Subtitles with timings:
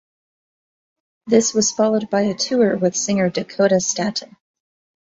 [1.27, 4.35] This was followed by a tour with singer Dakota Staton.